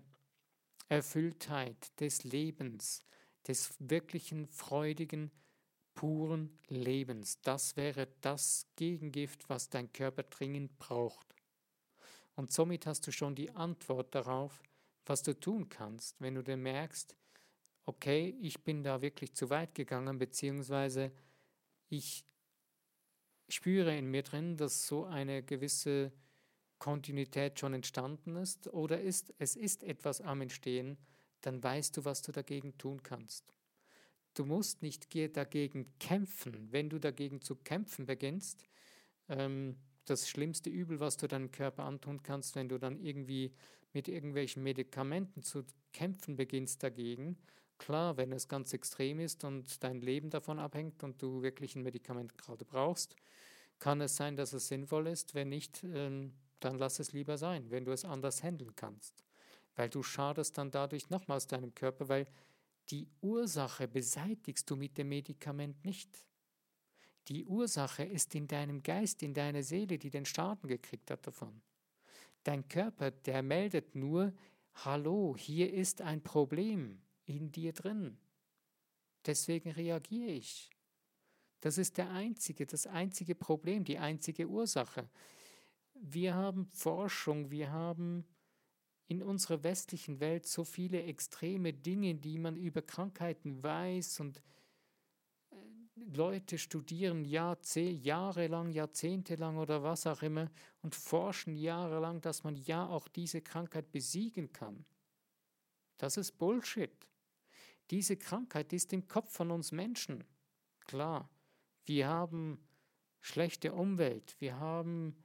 Erfülltheit 0.88 2.00
des 2.00 2.24
Lebens, 2.24 3.04
des 3.48 3.74
wirklichen 3.80 4.48
freudigen, 4.48 5.32
puren 5.96 6.58
Lebens. 6.68 7.42
Das 7.42 7.76
wäre 7.78 8.08
das 8.22 8.68
Gegengift, 8.76 9.50
was 9.50 9.70
dein 9.70 9.92
Körper 9.92 10.24
dringend 10.24 10.78
braucht. 10.78 11.36
Und 12.36 12.52
somit 12.52 12.86
hast 12.86 13.08
du 13.08 13.12
schon 13.12 13.36
die 13.36 13.52
Antwort 13.52 14.14
darauf, 14.14 14.62
was 15.06 15.24
du 15.24 15.38
tun 15.38 15.68
kannst, 15.68 16.22
wenn 16.22 16.36
du 16.36 16.44
dir 16.44 16.58
merkst, 16.58 17.16
okay, 17.86 18.36
ich 18.40 18.64
bin 18.64 18.84
da 18.84 19.02
wirklich 19.02 19.34
zu 19.34 19.50
weit 19.50 19.74
gegangen, 19.74 20.20
beziehungsweise 20.20 21.12
ich 21.90 22.24
spüre 23.54 23.98
in 23.98 24.08
mir 24.08 24.24
drin, 24.24 24.58
dass 24.58 24.88
so 24.88 25.06
eine 25.06 25.44
gewisse 25.44 26.12
Kontinuität 26.80 27.60
schon 27.60 27.74
entstanden 27.74 28.36
ist 28.36 28.68
oder 28.68 29.00
ist, 29.00 29.34
es 29.38 29.56
ist 29.56 29.84
etwas 29.84 30.22
am 30.22 30.42
Entstehen, 30.42 30.98
dann 31.42 31.64
weißt 31.64 31.98
du, 31.98 32.06
was 32.06 32.22
du 32.22 32.32
dagegen 32.32 32.78
tun 32.78 33.04
kannst. 33.04 33.54
Du 34.34 34.46
musst 34.46 34.82
nicht 34.82 35.14
dagegen 35.36 35.94
kämpfen. 36.00 36.72
Wenn 36.72 36.90
du 36.90 37.00
dagegen 37.00 37.42
zu 37.42 37.56
kämpfen 37.56 38.06
beginnst, 38.06 38.64
ähm, 39.28 39.78
das 40.06 40.30
schlimmste 40.30 40.70
Übel, 40.70 41.00
was 41.00 41.18
du 41.18 41.28
deinem 41.28 41.52
Körper 41.52 41.84
antun 41.84 42.24
kannst, 42.24 42.56
wenn 42.56 42.70
du 42.70 42.78
dann 42.78 42.98
irgendwie 43.00 43.54
mit 43.94 44.08
irgendwelchen 44.08 44.64
Medikamenten 44.64 45.44
zu 45.44 45.66
kämpfen 45.94 46.36
beginnst 46.36 46.82
dagegen, 46.82 47.38
klar, 47.82 48.16
wenn 48.16 48.32
es 48.32 48.48
ganz 48.48 48.74
extrem 48.74 49.20
ist 49.20 49.44
und 49.44 49.84
dein 49.84 50.02
Leben 50.02 50.30
davon 50.30 50.60
abhängt 50.60 51.04
und 51.04 51.20
du 51.20 51.42
wirklich 51.42 51.76
ein 51.76 51.82
Medikament 51.82 52.38
gerade 52.38 52.64
brauchst, 52.64 53.16
kann 53.80 54.00
es 54.02 54.16
sein, 54.16 54.36
dass 54.36 54.54
es 54.54 54.68
sinnvoll 54.68 55.08
ist. 55.08 55.34
Wenn 55.34 55.50
nicht, 55.50 55.84
ähm, 55.84 56.34
dann 56.60 56.78
lass 56.78 57.00
es 57.00 57.12
lieber 57.12 57.40
sein, 57.40 57.72
wenn 57.72 57.84
du 57.84 57.92
es 57.92 58.06
anders 58.06 58.44
handeln 58.44 58.76
kannst. 58.76 59.24
Weil 59.76 59.90
du 59.90 60.04
schadest 60.04 60.60
dann 60.60 60.70
dadurch 60.70 61.10
nochmals 61.10 61.48
deinem 61.48 61.74
Körper, 61.74 62.08
weil 62.08 62.28
die 62.90 63.08
Ursache 63.22 63.88
beseitigst 63.88 64.70
du 64.70 64.76
mit 64.76 65.00
dem 65.00 65.10
Medikament 65.10 65.84
nicht. 65.84 66.28
Die 67.30 67.46
Ursache 67.46 68.04
ist 68.04 68.36
in 68.36 68.48
deinem 68.48 68.84
Geist, 68.84 69.24
in 69.24 69.34
deiner 69.34 69.64
Seele, 69.64 69.98
die 69.98 70.12
den 70.12 70.26
Schaden 70.26 70.68
gekriegt 70.68 71.10
hat 71.10 71.26
davon. 71.26 71.62
Dein 72.44 72.68
Körper, 72.68 73.10
der 73.10 73.42
meldet 73.42 73.96
nur, 73.96 74.34
hallo, 74.86 75.36
hier 75.36 75.74
ist 75.74 76.02
ein 76.02 76.22
Problem 76.22 77.02
in 77.36 77.52
dir 77.52 77.74
drin. 77.74 78.18
Deswegen 79.26 79.72
reagiere 79.72 80.32
ich. 80.32 80.70
Das 81.62 81.78
ist 81.78 81.98
der 81.98 82.10
einzige, 82.10 82.66
das 82.66 82.88
einzige 82.88 83.36
Problem, 83.36 83.84
die 83.84 84.00
einzige 84.00 84.48
Ursache. 84.48 85.08
Wir 85.94 86.34
haben 86.34 86.66
Forschung, 86.66 87.52
wir 87.52 87.72
haben 87.72 88.26
in 89.08 89.22
unserer 89.22 89.64
westlichen 89.64 90.20
Welt 90.20 90.48
so 90.48 90.64
viele 90.64 91.04
extreme 91.04 91.74
Dinge, 91.74 92.16
die 92.16 92.40
man 92.40 92.56
über 92.56 92.82
Krankheiten 92.82 93.62
weiß 93.62 94.22
und 94.22 94.42
äh, 95.52 95.56
Leute 96.16 96.58
studieren 96.58 97.26
Jahr, 97.26 97.60
jahrelang, 97.76 98.72
jahrzehntelang 98.72 99.58
oder 99.58 99.84
was 99.84 100.08
auch 100.08 100.24
immer 100.24 100.50
und 100.82 100.96
forschen 100.96 101.58
jahrelang, 101.58 102.22
dass 102.22 102.44
man 102.44 102.56
ja 102.56 102.88
auch 102.88 103.08
diese 103.10 103.42
Krankheit 103.42 103.92
besiegen 103.92 104.52
kann. 104.54 104.86
Das 105.98 106.18
ist 106.18 106.40
Bullshit. 106.40 107.08
Diese 107.92 108.16
Krankheit 108.16 108.72
ist 108.72 108.94
im 108.94 109.08
Kopf 109.08 109.34
von 109.34 109.52
uns 109.52 109.72
Menschen. 109.72 110.24
Klar, 110.80 111.30
wir 111.86 112.08
haben 112.08 112.60
schlechte 113.20 113.74
Umwelt, 113.74 114.36
wir 114.40 114.60
haben 114.60 115.16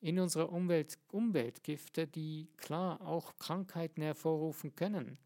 in 0.00 0.20
unserer 0.20 0.52
Umwelt 0.52 0.98
Umweltgifte, 1.10 2.06
die 2.06 2.48
klar 2.56 3.00
auch 3.00 3.36
Krankheiten 3.38 4.02
hervorrufen 4.02 4.76
können. 4.76 5.18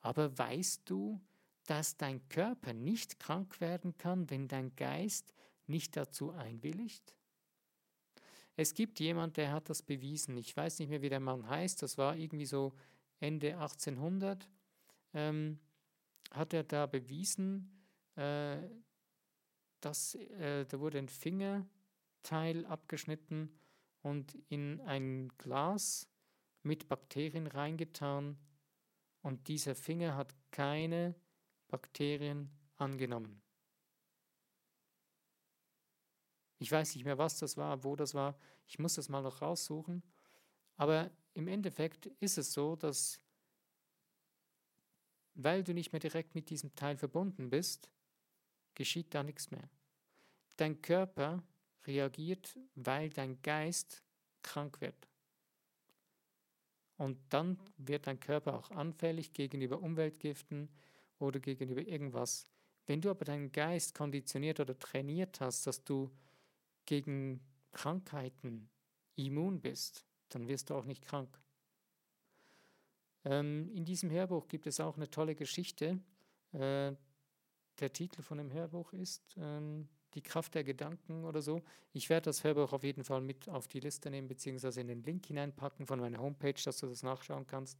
Aber 0.00 0.36
weißt 0.38 0.82
du, 0.86 1.20
dass 1.66 1.96
dein 1.96 2.26
Körper 2.28 2.72
nicht 2.72 3.20
krank 3.20 3.60
werden 3.60 3.96
kann, 3.98 4.30
wenn 4.30 4.48
dein 4.48 4.74
Geist 4.74 5.34
nicht 5.66 5.96
dazu 5.96 6.32
einwilligt? 6.32 7.14
Es 8.56 8.74
gibt 8.74 9.00
jemand, 9.00 9.36
der 9.36 9.52
hat 9.52 9.68
das 9.70 9.82
bewiesen. 9.82 10.36
Ich 10.36 10.56
weiß 10.56 10.78
nicht 10.78 10.88
mehr, 10.88 11.02
wie 11.02 11.08
der 11.08 11.20
Mann 11.20 11.48
heißt. 11.48 11.82
Das 11.82 11.98
war 11.98 12.16
irgendwie 12.16 12.46
so 12.46 12.72
Ende 13.18 13.54
1800. 13.54 14.48
Ähm, 15.14 15.58
hat 16.32 16.52
er 16.52 16.64
da 16.64 16.86
bewiesen, 16.86 17.86
äh, 18.16 18.58
dass 19.80 20.14
äh, 20.14 20.64
da 20.66 20.80
wurde 20.80 20.98
ein 20.98 21.08
Fingerteil 21.08 22.64
abgeschnitten 22.66 23.58
und 24.02 24.34
in 24.48 24.80
ein 24.82 25.28
Glas 25.38 26.08
mit 26.62 26.88
Bakterien 26.88 27.46
reingetan 27.46 28.38
und 29.22 29.48
dieser 29.48 29.74
Finger 29.74 30.16
hat 30.16 30.34
keine 30.50 31.14
Bakterien 31.68 32.50
angenommen. 32.76 33.40
Ich 36.58 36.70
weiß 36.70 36.94
nicht 36.94 37.04
mehr, 37.04 37.18
was 37.18 37.38
das 37.38 37.56
war, 37.56 37.82
wo 37.82 37.96
das 37.96 38.14
war. 38.14 38.38
Ich 38.68 38.78
muss 38.78 38.94
das 38.94 39.08
mal 39.08 39.22
noch 39.22 39.42
raussuchen. 39.42 40.02
Aber 40.76 41.10
im 41.34 41.48
Endeffekt 41.48 42.06
ist 42.20 42.38
es 42.38 42.52
so, 42.52 42.76
dass 42.76 43.20
weil 45.34 45.64
du 45.64 45.74
nicht 45.74 45.92
mehr 45.92 46.00
direkt 46.00 46.34
mit 46.34 46.50
diesem 46.50 46.74
Teil 46.74 46.96
verbunden 46.96 47.50
bist, 47.50 47.90
geschieht 48.74 49.14
da 49.14 49.22
nichts 49.22 49.50
mehr. 49.50 49.68
Dein 50.56 50.80
Körper 50.82 51.42
reagiert, 51.86 52.58
weil 52.74 53.10
dein 53.10 53.40
Geist 53.42 54.02
krank 54.42 54.80
wird. 54.80 55.08
Und 56.96 57.18
dann 57.30 57.58
wird 57.78 58.06
dein 58.06 58.20
Körper 58.20 58.58
auch 58.58 58.70
anfällig 58.70 59.32
gegenüber 59.32 59.80
Umweltgiften 59.80 60.68
oder 61.18 61.40
gegenüber 61.40 61.82
irgendwas. 61.82 62.44
Wenn 62.86 63.00
du 63.00 63.10
aber 63.10 63.24
deinen 63.24 63.50
Geist 63.52 63.94
konditioniert 63.94 64.60
oder 64.60 64.78
trainiert 64.78 65.40
hast, 65.40 65.66
dass 65.66 65.82
du 65.82 66.10
gegen 66.84 67.40
Krankheiten 67.72 68.68
immun 69.16 69.60
bist, 69.60 70.04
dann 70.28 70.48
wirst 70.48 70.70
du 70.70 70.74
auch 70.74 70.84
nicht 70.84 71.02
krank. 71.02 71.40
Ähm, 73.24 73.70
in 73.74 73.84
diesem 73.84 74.10
Hörbuch 74.10 74.48
gibt 74.48 74.66
es 74.66 74.80
auch 74.80 74.96
eine 74.96 75.10
tolle 75.10 75.34
Geschichte. 75.34 76.00
Äh, 76.52 76.92
der 77.80 77.92
Titel 77.92 78.22
von 78.22 78.38
dem 78.38 78.52
Hörbuch 78.52 78.92
ist 78.92 79.36
ähm, 79.38 79.88
Die 80.14 80.22
Kraft 80.22 80.54
der 80.54 80.64
Gedanken 80.64 81.24
oder 81.24 81.40
so. 81.40 81.62
Ich 81.92 82.10
werde 82.10 82.26
das 82.26 82.44
Hörbuch 82.44 82.72
auf 82.72 82.84
jeden 82.84 83.04
Fall 83.04 83.20
mit 83.20 83.48
auf 83.48 83.68
die 83.68 83.80
Liste 83.80 84.10
nehmen, 84.10 84.28
beziehungsweise 84.28 84.80
in 84.80 84.88
den 84.88 85.02
Link 85.02 85.26
hineinpacken 85.26 85.86
von 85.86 86.00
meiner 86.00 86.18
Homepage, 86.18 86.60
dass 86.64 86.78
du 86.78 86.86
das 86.86 87.02
nachschauen 87.02 87.46
kannst. 87.46 87.78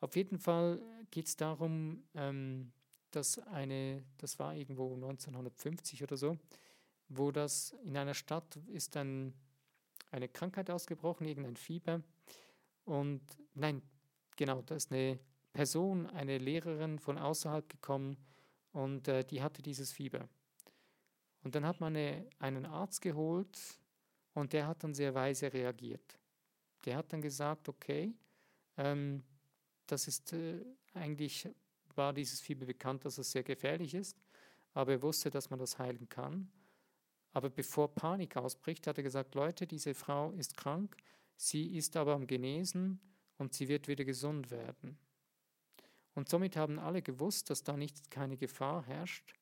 Auf 0.00 0.14
jeden 0.16 0.38
Fall 0.38 0.80
geht 1.10 1.26
es 1.26 1.36
darum, 1.36 2.04
ähm, 2.14 2.72
dass 3.10 3.38
eine, 3.38 4.04
das 4.18 4.38
war 4.38 4.54
irgendwo 4.54 4.94
1950 4.94 6.02
oder 6.02 6.16
so, 6.16 6.36
wo 7.08 7.30
das 7.30 7.74
in 7.84 7.96
einer 7.96 8.14
Stadt 8.14 8.56
ist 8.72 8.96
dann 8.96 9.32
eine 10.10 10.28
Krankheit 10.28 10.70
ausgebrochen, 10.70 11.26
irgendein 11.26 11.56
Fieber. 11.56 12.02
Und 12.84 13.22
nein, 13.54 13.82
genau, 14.36 14.62
da 14.62 14.74
ist 14.74 14.92
eine 14.92 15.18
Person, 15.52 16.06
eine 16.08 16.38
Lehrerin 16.38 16.98
von 16.98 17.18
außerhalb 17.18 17.68
gekommen 17.68 18.16
und 18.72 19.08
äh, 19.08 19.24
die 19.24 19.42
hatte 19.42 19.62
dieses 19.62 19.92
Fieber. 19.92 20.28
Und 21.42 21.54
dann 21.54 21.64
hat 21.64 21.80
man 21.80 21.94
eine, 21.96 22.26
einen 22.38 22.66
Arzt 22.66 23.00
geholt 23.00 23.58
und 24.32 24.52
der 24.52 24.66
hat 24.66 24.82
dann 24.82 24.94
sehr 24.94 25.14
weise 25.14 25.52
reagiert. 25.52 26.18
Der 26.84 26.96
hat 26.96 27.12
dann 27.12 27.20
gesagt, 27.20 27.68
okay, 27.68 28.14
ähm, 28.76 29.22
das 29.86 30.08
ist 30.08 30.32
äh, 30.32 30.64
eigentlich, 30.94 31.48
war 31.94 32.12
dieses 32.12 32.40
Fieber 32.40 32.66
bekannt, 32.66 33.04
dass 33.04 33.18
es 33.18 33.30
sehr 33.30 33.42
gefährlich 33.42 33.94
ist, 33.94 34.20
aber 34.72 34.92
er 34.92 35.02
wusste, 35.02 35.30
dass 35.30 35.50
man 35.50 35.58
das 35.58 35.78
heilen 35.78 36.08
kann. 36.08 36.50
Aber 37.32 37.50
bevor 37.50 37.94
Panik 37.94 38.36
ausbricht, 38.36 38.86
hat 38.86 38.96
er 38.96 39.04
gesagt, 39.04 39.34
Leute, 39.34 39.66
diese 39.66 39.94
Frau 39.94 40.30
ist 40.32 40.56
krank, 40.56 40.96
sie 41.36 41.76
ist 41.76 41.96
aber 41.96 42.14
am 42.14 42.26
Genesen 42.26 43.00
und 43.38 43.54
sie 43.54 43.68
wird 43.68 43.88
wieder 43.88 44.04
gesund 44.04 44.50
werden. 44.50 44.98
Und 46.14 46.28
somit 46.28 46.56
haben 46.56 46.78
alle 46.78 47.02
gewusst, 47.02 47.50
dass 47.50 47.64
da 47.64 47.76
nicht 47.76 48.10
keine 48.10 48.36
Gefahr 48.36 48.84
herrscht. 48.86 49.34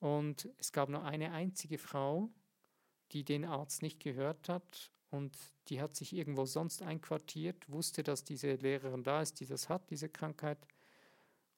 Und 0.00 0.48
es 0.58 0.72
gab 0.72 0.88
nur 0.88 1.04
eine 1.04 1.32
einzige 1.32 1.78
Frau, 1.78 2.30
die 3.12 3.24
den 3.24 3.44
Arzt 3.44 3.82
nicht 3.82 4.00
gehört 4.00 4.48
hat 4.48 4.90
und 5.10 5.36
die 5.68 5.80
hat 5.80 5.94
sich 5.94 6.14
irgendwo 6.14 6.46
sonst 6.46 6.82
einquartiert, 6.82 7.70
wusste, 7.70 8.02
dass 8.02 8.24
diese 8.24 8.54
Lehrerin 8.54 9.04
da 9.04 9.20
ist, 9.20 9.40
die 9.40 9.46
das 9.46 9.68
hat, 9.68 9.90
diese 9.90 10.08
Krankheit, 10.08 10.58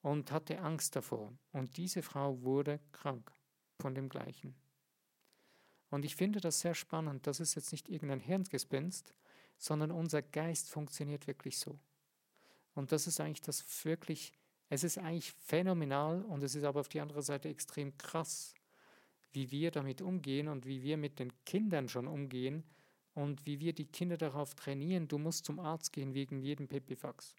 und 0.03 0.33
hatte 0.33 0.61
Angst 0.61 0.97
davor. 0.97 1.33
Und 1.53 1.77
diese 1.77 2.03
Frau 2.03 2.43
wurde 2.43 2.81
krank 2.93 3.33
von 3.81 3.95
dem 3.95 4.09
gleichen. 4.09 4.55
Und 5.89 6.05
ich 6.05 6.17
finde 6.17 6.41
das 6.41 6.61
sehr 6.61 6.75
spannend. 6.75 7.27
Das 7.27 7.39
ist 7.39 7.55
jetzt 7.55 7.71
nicht 7.71 7.89
irgendein 7.89 8.21
Hirngespinst, 8.21 9.15
sondern 9.65 9.93
unser 9.93 10.21
Geist 10.21 10.69
funktioniert 10.69 11.27
wirklich 11.27 11.59
so. 11.59 11.79
Und 12.75 12.93
das 12.93 13.07
ist 13.07 13.19
eigentlich 13.19 13.41
das 13.41 13.65
wirklich, 13.87 14.35
es 14.69 14.85
ist 14.85 14.99
eigentlich 14.99 15.33
phänomenal 15.33 16.23
und 16.23 16.43
es 16.43 16.55
ist 16.55 16.65
aber 16.65 16.81
auf 16.81 16.91
die 16.91 17.01
andere 17.01 17.23
Seite 17.23 17.49
extrem 17.49 17.97
krass, 17.97 18.55
wie 19.33 19.51
wir 19.51 19.71
damit 19.71 20.03
umgehen 20.03 20.49
und 20.49 20.67
wie 20.67 20.83
wir 20.83 20.99
mit 20.99 21.19
den 21.19 21.33
Kindern 21.47 21.89
schon 21.89 22.07
umgehen 22.07 22.63
und 23.15 23.47
wie 23.47 23.59
wir 23.59 23.73
die 23.73 23.87
Kinder 23.87 24.19
darauf 24.19 24.55
trainieren, 24.55 25.09
du 25.09 25.17
musst 25.17 25.47
zum 25.47 25.59
Arzt 25.59 25.95
gehen 25.95 26.13
wegen 26.13 26.41
jedem 26.41 26.69
Pipifax. 26.69 27.35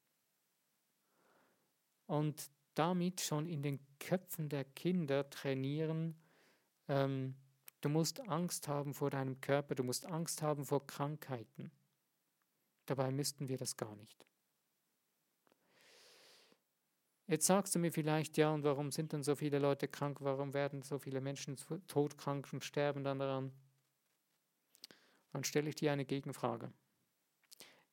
Und 2.08 2.50
damit 2.74 3.22
schon 3.22 3.46
in 3.46 3.62
den 3.62 3.79
Köpfen 4.00 4.50
der 4.50 4.63
Kinder 4.63 5.29
trainieren, 5.29 6.15
ähm, 6.88 7.36
du 7.82 7.89
musst 7.89 8.20
Angst 8.22 8.67
haben 8.67 8.96
vor 8.96 9.12
deinem 9.12 9.39
Körper, 9.41 9.75
du 9.75 9.84
musst 9.84 10.08
Angst 10.08 10.41
haben 10.41 10.65
vor 10.65 10.88
Krankheiten. 10.88 11.72
Dabei 12.86 13.12
müssten 13.12 13.50
wir 13.50 13.58
das 13.58 13.75
gar 13.77 13.96
nicht. 13.96 14.25
Jetzt 17.27 17.48
sagst 17.48 17.74
du 17.74 17.80
mir 17.80 17.92
vielleicht, 17.92 18.38
ja, 18.38 18.54
und 18.54 18.63
warum 18.63 18.92
sind 18.92 19.12
denn 19.12 19.24
so 19.24 19.36
viele 19.36 19.58
Leute 19.58 19.88
krank? 19.88 20.20
Warum 20.22 20.54
werden 20.54 20.84
so 20.84 21.00
viele 21.00 21.22
Menschen 21.22 21.58
todkrank 21.88 22.48
und 22.54 22.63
sterben 22.63 23.04
dann 23.04 23.18
daran? 23.18 23.51
Dann 25.32 25.44
stelle 25.44 25.70
ich 25.70 25.75
dir 25.75 25.92
eine 25.92 26.06
Gegenfrage. 26.06 26.72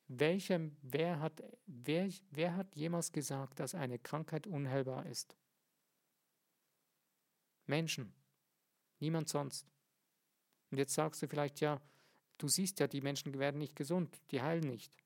Welcher, 0.07 0.59
wer, 0.83 1.19
hat, 1.19 1.41
wer, 1.65 2.09
wer 2.29 2.55
hat 2.55 2.75
jemals 2.75 3.11
gesagt, 3.11 3.59
dass 3.59 3.73
eine 3.73 3.97
Krankheit 3.97 4.45
unheilbar 4.45 5.07
ist? 5.07 5.35
Menschen. 7.65 8.13
Niemand 8.99 9.29
sonst. 9.29 9.67
Und 10.69 10.77
jetzt 10.77 10.93
sagst 10.93 11.23
du 11.23 11.27
vielleicht, 11.27 11.59
ja, 11.59 11.81
Du 12.43 12.49
siehst 12.49 12.81
ja, 12.81 12.87
die 12.87 12.99
Menschen 12.99 13.39
werden 13.39 13.57
nicht 13.57 13.73
gesund, 13.73 14.19
die 14.31 14.41
heilen 14.41 14.67
nicht. 14.69 14.97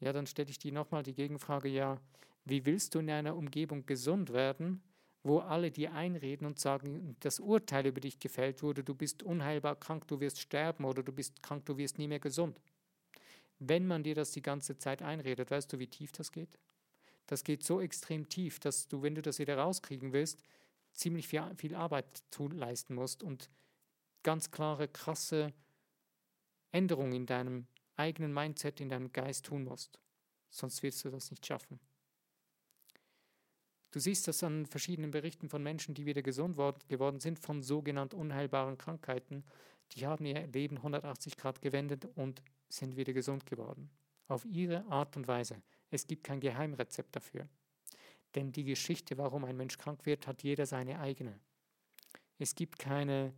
Ja, 0.00 0.12
dann 0.12 0.26
stelle 0.26 0.50
ich 0.50 0.58
dir 0.58 0.72
nochmal 0.72 1.04
die 1.04 1.14
Gegenfrage, 1.14 1.68
ja, 1.68 2.00
wie 2.44 2.66
willst 2.66 2.92
du 2.92 2.98
in 2.98 3.08
einer 3.08 3.36
Umgebung 3.36 3.86
gesund 3.86 4.32
werden, 4.32 4.82
wo 5.22 5.38
alle 5.38 5.70
dir 5.70 5.92
einreden 5.92 6.48
und 6.48 6.58
sagen, 6.58 7.14
das 7.20 7.38
Urteil 7.38 7.86
über 7.86 8.00
dich 8.00 8.18
gefällt 8.18 8.64
wurde, 8.64 8.82
du 8.82 8.96
bist 8.96 9.22
unheilbar 9.22 9.76
krank, 9.76 10.08
du 10.08 10.18
wirst 10.18 10.40
sterben 10.40 10.86
oder 10.86 11.04
du 11.04 11.12
bist 11.12 11.40
krank, 11.40 11.66
du 11.66 11.76
wirst 11.76 11.98
nie 11.98 12.08
mehr 12.08 12.18
gesund. 12.18 12.60
Wenn 13.60 13.86
man 13.86 14.02
dir 14.02 14.16
das 14.16 14.32
die 14.32 14.42
ganze 14.42 14.76
Zeit 14.76 15.02
einredet, 15.02 15.52
weißt 15.52 15.72
du, 15.72 15.78
wie 15.78 15.86
tief 15.86 16.10
das 16.10 16.32
geht? 16.32 16.58
Das 17.28 17.44
geht 17.44 17.62
so 17.62 17.80
extrem 17.80 18.28
tief, 18.28 18.58
dass 18.58 18.88
du, 18.88 19.02
wenn 19.02 19.14
du 19.14 19.22
das 19.22 19.38
wieder 19.38 19.56
rauskriegen 19.56 20.12
willst, 20.12 20.42
ziemlich 20.94 21.28
viel, 21.28 21.76
Arbeit 21.76 22.24
leisten 22.54 22.96
musst 22.96 23.22
und 23.22 23.48
ganz 24.24 24.50
klare, 24.50 24.88
krasse 24.88 25.52
Änderung 26.72 27.12
in 27.12 27.26
deinem 27.26 27.66
eigenen 27.96 28.32
Mindset, 28.32 28.80
in 28.80 28.88
deinem 28.88 29.12
Geist 29.12 29.46
tun 29.46 29.64
musst. 29.64 30.00
sonst 30.52 30.82
wirst 30.82 31.04
du 31.04 31.10
das 31.10 31.30
nicht 31.30 31.46
schaffen. 31.46 31.78
Du 33.92 33.98
siehst 33.98 34.28
das 34.28 34.42
an 34.42 34.66
verschiedenen 34.66 35.10
Berichten 35.10 35.48
von 35.48 35.62
Menschen, 35.62 35.94
die 35.94 36.06
wieder 36.06 36.22
gesund 36.22 36.56
geworden 36.88 37.20
sind 37.20 37.38
von 37.38 37.62
sogenannten 37.62 38.16
unheilbaren 38.16 38.78
Krankheiten. 38.78 39.44
Die 39.92 40.06
haben 40.06 40.24
ihr 40.26 40.46
Leben 40.46 40.76
180 40.76 41.36
Grad 41.36 41.60
gewendet 41.60 42.04
und 42.14 42.42
sind 42.68 42.96
wieder 42.96 43.12
gesund 43.12 43.46
geworden. 43.46 43.90
Auf 44.28 44.44
ihre 44.44 44.84
Art 44.86 45.16
und 45.16 45.26
Weise. 45.26 45.62
Es 45.90 46.06
gibt 46.06 46.22
kein 46.22 46.40
Geheimrezept 46.40 47.16
dafür. 47.16 47.48
Denn 48.36 48.52
die 48.52 48.64
Geschichte, 48.64 49.18
warum 49.18 49.44
ein 49.44 49.56
Mensch 49.56 49.76
krank 49.76 50.06
wird, 50.06 50.28
hat 50.28 50.44
jeder 50.44 50.66
seine 50.66 51.00
eigene. 51.00 51.40
Es 52.38 52.54
gibt 52.54 52.78
keine, 52.78 53.34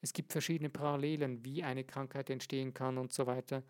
es 0.00 0.12
gibt 0.12 0.32
verschiedene 0.32 0.70
Parallelen, 0.70 1.44
wie 1.44 1.62
eine 1.62 1.84
Krankheit 1.84 2.30
entstehen 2.30 2.72
kann 2.72 2.98
und 2.98 3.12
so 3.12 3.26
weiter. 3.26 3.62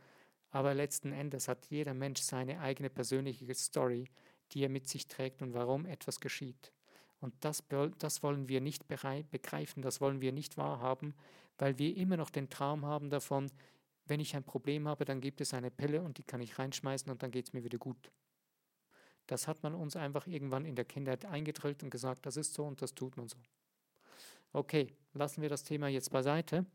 Aber 0.51 0.75
letzten 0.75 1.13
Endes 1.13 1.49
hat 1.49 1.67
jeder 1.67 1.95
Mensch 1.95 2.21
seine 2.21 2.61
eigene 2.61 2.91
persönliche 2.91 3.53
Story, 3.55 4.09
die 4.53 4.63
er 4.63 4.69
mit 4.69 4.89
sich 4.89 5.09
trägt 5.09 5.43
und 5.43 5.55
warum 5.55 5.87
etwas 5.87 6.21
geschieht. 6.21 6.73
Und 7.21 7.35
das, 7.41 7.65
das 7.99 8.23
wollen 8.23 8.49
wir 8.49 8.61
nicht 8.61 8.87
begreifen, 8.87 9.83
das 9.83 10.01
wollen 10.01 10.21
wir 10.21 10.33
nicht 10.33 10.57
wahrhaben, 10.57 11.15
weil 11.59 11.79
wir 11.79 11.97
immer 11.97 12.17
noch 12.17 12.31
den 12.31 12.49
Traum 12.49 12.87
haben 12.87 13.11
davon, 13.11 13.51
wenn 14.07 14.21
ich 14.21 14.37
ein 14.37 14.45
Problem 14.45 14.89
habe, 14.89 15.05
dann 15.05 15.21
gibt 15.21 15.41
es 15.41 15.53
eine 15.53 15.71
Pille 15.71 16.01
und 16.01 16.19
die 16.19 16.23
kann 16.23 16.41
ich 16.41 16.59
reinschmeißen 16.59 17.11
und 17.11 17.23
dann 17.23 17.31
geht 17.31 17.49
es 17.49 17.53
mir 17.53 17.65
wieder 17.65 17.79
gut. 17.79 18.11
Das 19.27 19.47
hat 19.47 19.63
man 19.63 19.75
uns 19.75 19.97
einfach 19.97 20.27
irgendwann 20.27 20.65
in 20.65 20.77
der 20.77 20.87
Kindheit 20.87 21.27
eingedrillt 21.27 21.83
und 21.83 21.91
gesagt, 21.91 22.25
das 22.25 22.39
ist 22.39 22.55
so 22.55 22.65
und 22.65 22.81
das 22.81 22.95
tut 22.95 23.17
man 23.19 23.29
so. 23.29 23.37
Okay, 24.53 24.95
lassen 25.13 25.43
wir 25.43 25.49
das 25.49 25.65
Thema 25.65 25.89
jetzt 25.89 26.11
beiseite. 26.11 26.67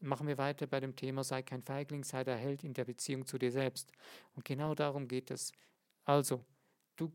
Machen 0.00 0.26
wir 0.26 0.36
weiter 0.38 0.66
bei 0.66 0.80
dem 0.80 0.96
Thema, 0.96 1.24
sei 1.24 1.42
kein 1.42 1.62
Feigling, 1.62 2.04
sei 2.04 2.24
der 2.24 2.36
Held 2.36 2.64
in 2.64 2.74
der 2.74 2.84
Beziehung 2.84 3.26
zu 3.26 3.38
dir 3.38 3.52
selbst. 3.52 3.92
Und 4.34 4.44
genau 4.44 4.74
darum 4.74 5.08
geht 5.08 5.30
es. 5.30 5.52
Also, 6.04 6.44
du, 6.96 7.12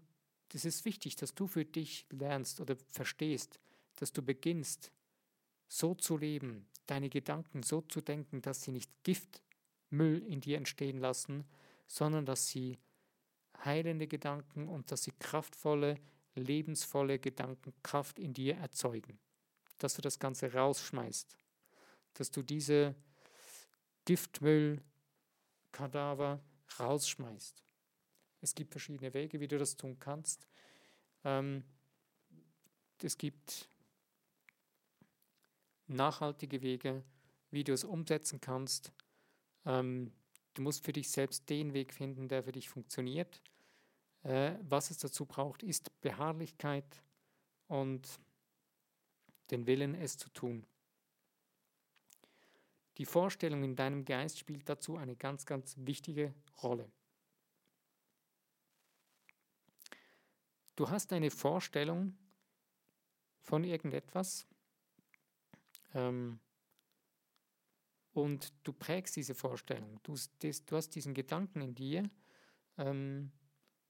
es 0.53 0.65
ist 0.65 0.85
wichtig, 0.85 1.15
dass 1.15 1.35
du 1.35 1.45
für 1.45 1.65
dich 1.65 2.07
lernst 2.09 2.59
oder 2.61 2.75
verstehst, 2.87 3.59
dass 3.97 4.11
du 4.11 4.21
beginnst, 4.21 4.91
so 5.67 5.93
zu 5.93 6.17
leben, 6.17 6.67
deine 6.87 7.09
Gedanken 7.09 7.61
so 7.61 7.81
zu 7.81 8.01
denken, 8.01 8.41
dass 8.41 8.63
sie 8.63 8.71
nicht 8.71 8.91
Giftmüll 9.03 10.25
in 10.25 10.41
dir 10.41 10.57
entstehen 10.57 10.97
lassen, 10.97 11.45
sondern 11.85 12.25
dass 12.25 12.47
sie 12.47 12.79
heilende 13.63 14.07
Gedanken 14.07 14.67
und 14.67 14.91
dass 14.91 15.03
sie 15.03 15.11
kraftvolle, 15.19 15.95
lebensvolle 16.35 17.19
Gedankenkraft 17.19 18.17
in 18.17 18.33
dir 18.33 18.55
erzeugen. 18.55 19.19
Dass 19.79 19.95
du 19.95 20.01
das 20.01 20.19
Ganze 20.19 20.53
rausschmeißt. 20.53 21.35
Dass 22.13 22.31
du 22.31 22.43
diese 22.43 22.95
Giftmüll, 24.05 24.81
Kadaver 25.71 26.39
rausschmeißt. 26.79 27.63
Es 28.41 28.55
gibt 28.55 28.71
verschiedene 28.71 29.13
Wege, 29.13 29.39
wie 29.39 29.47
du 29.47 29.57
das 29.57 29.75
tun 29.75 29.99
kannst. 29.99 30.47
Ähm, 31.23 31.63
es 33.01 33.17
gibt 33.17 33.69
nachhaltige 35.87 36.61
Wege, 36.61 37.03
wie 37.51 37.63
du 37.63 37.73
es 37.73 37.83
umsetzen 37.83 38.39
kannst. 38.39 38.91
Ähm, 39.65 40.11
du 40.53 40.61
musst 40.61 40.85
für 40.85 40.93
dich 40.93 41.09
selbst 41.09 41.49
den 41.49 41.73
Weg 41.73 41.93
finden, 41.93 42.27
der 42.27 42.43
für 42.43 42.51
dich 42.51 42.69
funktioniert. 42.69 43.41
Äh, 44.23 44.55
was 44.61 44.91
es 44.91 44.97
dazu 44.97 45.25
braucht, 45.25 45.63
ist 45.63 45.91
Beharrlichkeit 46.01 47.03
und 47.67 48.07
den 49.51 49.67
Willen, 49.67 49.95
es 49.95 50.17
zu 50.17 50.29
tun. 50.29 50.65
Die 52.97 53.05
Vorstellung 53.05 53.63
in 53.63 53.75
deinem 53.75 54.03
Geist 54.03 54.39
spielt 54.39 54.67
dazu 54.67 54.97
eine 54.97 55.15
ganz, 55.15 55.45
ganz 55.45 55.75
wichtige 55.77 56.33
Rolle. 56.61 56.91
Du 60.75 60.89
hast 60.89 61.11
eine 61.13 61.31
Vorstellung 61.31 62.17
von 63.39 63.63
irgendetwas 63.63 64.47
ähm, 65.93 66.39
und 68.11 68.53
du 68.63 68.73
prägst 68.73 69.15
diese 69.15 69.35
Vorstellung. 69.35 69.99
Du, 70.03 70.15
das, 70.39 70.65
du, 70.65 70.75
hast 70.75 70.89
diesen 70.91 71.13
Gedanken 71.13 71.61
in 71.61 71.75
dir, 71.75 72.09
ähm, 72.77 73.31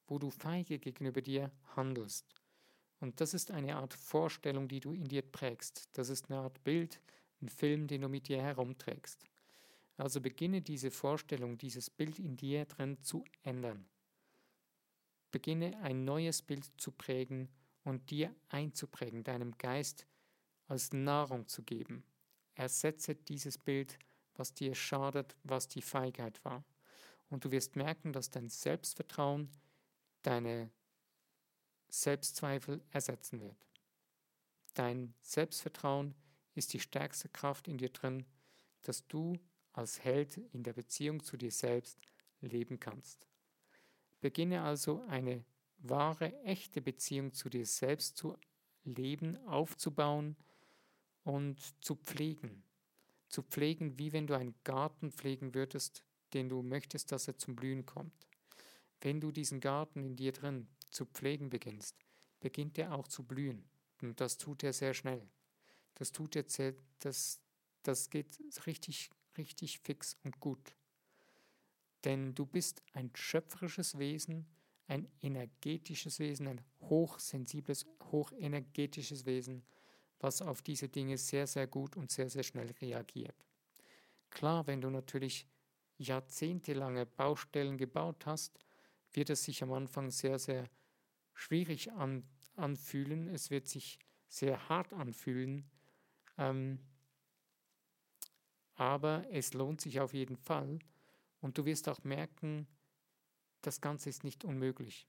wo 0.08 0.20
du 0.20 0.30
feige 0.30 0.80
gegenüber 0.80 1.22
dir 1.22 1.52
handelst. 1.76 2.39
Und 3.00 3.22
das 3.22 3.34
ist 3.34 3.52
eine 3.52 3.78
Art 3.78 3.94
Vorstellung, 3.94 4.68
die 4.68 4.80
du 4.80 4.92
in 4.92 5.06
dir 5.06 5.22
prägst. 5.22 5.90
Das 5.94 6.10
ist 6.10 6.30
eine 6.30 6.42
Art 6.42 6.64
Bild, 6.64 7.02
ein 7.42 7.50
Film, 7.50 7.88
den 7.88 8.02
du 8.02 8.10
mit 8.10 8.28
dir 8.28 8.42
herumträgst. 8.42 9.24
Also 9.98 10.22
beginne 10.22 10.62
diese 10.62 10.92
Vorstellung, 10.92 11.58
dieses 11.58 11.90
Bild 11.90 12.20
in 12.20 12.38
dir 12.38 12.66
drin 12.66 13.02
zu 13.02 13.24
ändern. 13.44 13.86
Beginne 15.32 15.78
ein 15.82 16.06
neues 16.06 16.42
Bild 16.42 16.70
zu 16.78 16.92
prägen 16.92 17.50
und 17.84 18.10
dir 18.10 18.34
einzuprägen, 18.50 19.24
deinem 19.24 19.58
Geist 19.58 20.06
als 20.68 20.94
Nahrung 20.94 21.48
zu 21.48 21.64
geben. 21.64 22.04
Ersetze 22.56 23.16
dieses 23.16 23.58
Bild, 23.58 23.98
was 24.36 24.54
dir 24.54 24.76
schadet, 24.76 25.36
was 25.44 25.68
die 25.68 25.82
Feigheit 25.82 26.44
war. 26.44 26.64
Und 27.30 27.46
du 27.46 27.52
wirst 27.52 27.76
merken, 27.76 28.14
dass 28.14 28.32
dein 28.32 28.50
Selbstvertrauen 28.50 29.50
deine 30.22 30.72
Selbstzweifel 31.90 32.82
ersetzen 32.92 33.42
wird. 33.42 33.68
Dein 34.74 35.14
Selbstvertrauen 35.22 36.16
ist 36.56 36.74
die 36.74 36.80
stärkste 36.80 37.30
Kraft 37.30 37.68
in 37.68 37.78
dir 37.78 37.90
drin, 37.90 38.26
dass 38.82 39.08
du 39.08 39.40
als 39.74 40.04
Held 40.04 40.38
in 40.54 40.64
der 40.64 40.74
Beziehung 40.74 41.24
zu 41.24 41.38
dir 41.38 41.52
selbst 41.52 42.00
leben 42.42 42.80
kannst. 42.80 43.26
Beginne 44.22 44.62
also 44.62 45.04
eine 45.08 45.44
wahre, 45.80 46.34
echte 46.44 46.82
Beziehung 46.82 47.34
zu 47.34 47.50
dir 47.50 47.66
selbst 47.66 48.18
zu 48.18 48.38
leben, 48.84 49.38
aufzubauen 49.48 50.36
und 51.24 51.60
zu 51.84 51.96
pflegen. 51.96 52.64
Zu 53.30 53.44
pflegen, 53.44 53.98
wie 54.00 54.12
wenn 54.12 54.28
du 54.28 54.36
einen 54.36 54.56
Garten 54.64 55.12
pflegen 55.12 55.54
würdest, 55.54 56.04
den 56.34 56.50
du 56.50 56.62
möchtest, 56.62 57.12
dass 57.12 57.28
er 57.28 57.38
zum 57.38 57.56
Blühen 57.56 57.86
kommt. 57.86 58.28
Wenn 59.02 59.22
du 59.22 59.32
diesen 59.32 59.60
Garten 59.60 60.04
in 60.04 60.16
dir 60.16 60.32
drin 60.32 60.68
zu 60.90 61.06
pflegen 61.06 61.50
beginnst, 61.50 61.96
beginnt 62.40 62.78
er 62.78 62.94
auch 62.94 63.08
zu 63.08 63.24
blühen. 63.24 63.70
Und 64.02 64.20
das 64.22 64.38
tut 64.38 64.64
er 64.64 64.74
sehr 64.74 64.94
schnell. 64.94 65.28
Das 65.96 66.12
tut 66.12 66.36
er 66.36 66.46
sehr, 66.48 66.74
das, 67.00 67.42
das 67.84 68.10
geht 68.10 68.40
richtig, 68.66 69.10
richtig 69.38 69.80
fix 69.80 70.18
und 70.24 70.40
gut. 70.40 70.74
Denn 72.06 72.34
du 72.34 72.46
bist 72.46 72.82
ein 72.94 73.12
schöpferisches 73.14 73.98
Wesen, 73.98 74.48
ein 74.88 75.08
energetisches 75.22 76.20
Wesen, 76.20 76.48
ein 76.48 76.62
hochsensibles, 76.82 77.86
hochenergetisches 78.12 79.26
Wesen, 79.26 79.64
was 80.20 80.42
auf 80.42 80.62
diese 80.62 80.90
Dinge 80.90 81.18
sehr, 81.18 81.48
sehr 81.48 81.68
gut 81.68 81.96
und 81.96 82.12
sehr, 82.12 82.30
sehr 82.30 82.44
schnell 82.44 82.72
reagiert. 82.82 83.46
Klar, 84.30 84.68
wenn 84.68 84.82
du 84.82 84.90
natürlich 84.90 85.48
jahrzehntelange 85.98 87.06
Baustellen 87.06 87.78
gebaut 87.78 88.26
hast, 88.26 88.60
wird 89.14 89.30
es 89.30 89.44
sich 89.44 89.62
am 89.64 89.74
Anfang 89.74 90.12
sehr, 90.12 90.40
sehr 90.40 90.70
schwierig 91.40 91.92
an, 91.94 92.24
anfühlen. 92.56 93.28
Es 93.30 93.50
wird 93.50 93.68
sich 93.68 94.00
sehr 94.28 94.70
hart 94.70 94.94
anfühlen. 94.94 95.70
Ähm, 96.38 96.80
aber 98.76 99.26
es 99.32 99.54
lohnt 99.54 99.82
sich 99.82 100.00
auf 100.00 100.14
jeden 100.14 100.38
Fall. 100.38 100.80
Und 101.42 101.58
du 101.58 101.66
wirst 101.66 101.90
auch 101.90 102.04
merken, 102.04 102.68
das 103.62 103.82
Ganze 103.82 104.10
ist 104.10 104.24
nicht 104.24 104.44
unmöglich. 104.44 105.08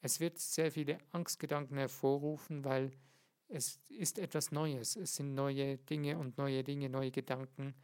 Es 0.00 0.20
wird 0.20 0.38
sehr 0.38 0.70
viele 0.72 0.98
Angstgedanken 1.12 1.76
hervorrufen, 1.76 2.64
weil 2.64 2.92
es 3.48 3.80
ist 3.88 4.18
etwas 4.18 4.52
Neues. 4.52 4.96
Es 4.96 5.16
sind 5.16 5.34
neue 5.34 5.78
Dinge 5.78 6.18
und 6.18 6.38
neue 6.38 6.62
Dinge, 6.62 6.88
neue 6.88 7.10
Gedanken 7.10 7.74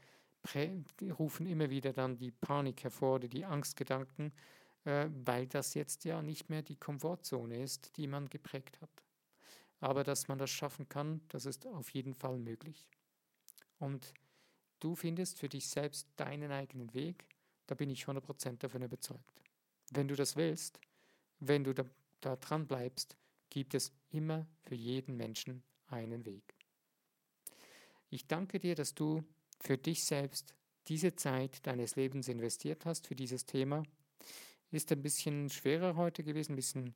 rufen 1.18 1.46
immer 1.46 1.70
wieder 1.70 1.92
dann 1.92 2.16
die 2.16 2.30
Panik 2.30 2.84
hervor 2.84 3.16
oder 3.16 3.28
die 3.28 3.44
Angstgedanken, 3.44 4.32
äh, 4.84 5.08
weil 5.24 5.46
das 5.46 5.74
jetzt 5.74 6.04
ja 6.04 6.22
nicht 6.22 6.50
mehr 6.50 6.62
die 6.62 6.76
Komfortzone 6.76 7.62
ist, 7.62 7.96
die 7.96 8.06
man 8.06 8.28
geprägt 8.28 8.80
hat. 8.80 9.04
Aber 9.80 10.04
dass 10.04 10.28
man 10.28 10.38
das 10.38 10.50
schaffen 10.50 10.88
kann, 10.88 11.20
das 11.28 11.46
ist 11.46 11.66
auf 11.66 11.90
jeden 11.90 12.14
Fall 12.14 12.38
möglich. 12.38 12.86
Und 13.78 14.14
du 14.80 14.94
findest 14.94 15.38
für 15.38 15.48
dich 15.48 15.68
selbst 15.68 16.08
deinen 16.16 16.52
eigenen 16.52 16.94
Weg, 16.94 17.26
da 17.66 17.74
bin 17.74 17.90
ich 17.90 18.04
100% 18.04 18.58
davon 18.58 18.82
überzeugt. 18.82 19.42
Wenn 19.90 20.08
du 20.08 20.16
das 20.16 20.36
willst, 20.36 20.80
wenn 21.40 21.64
du 21.64 21.74
da, 21.74 21.84
da 22.20 22.36
dran 22.36 22.66
bleibst, 22.66 23.16
gibt 23.50 23.74
es 23.74 23.92
immer 24.10 24.46
für 24.62 24.74
jeden 24.74 25.16
Menschen 25.16 25.62
einen 25.88 26.24
Weg. 26.24 26.54
Ich 28.10 28.26
danke 28.26 28.58
dir, 28.58 28.74
dass 28.74 28.94
du 28.94 29.24
für 29.60 29.78
dich 29.78 30.04
selbst 30.04 30.54
diese 30.88 31.16
Zeit 31.16 31.66
deines 31.66 31.96
Lebens 31.96 32.28
investiert 32.28 32.84
hast 32.84 33.06
für 33.06 33.14
dieses 33.14 33.46
Thema. 33.46 33.82
Ist 34.74 34.90
ein 34.92 35.02
bisschen 35.02 35.48
schwerer 35.50 35.94
heute 35.94 36.24
gewesen, 36.24 36.52
ein 36.52 36.56
bisschen 36.56 36.94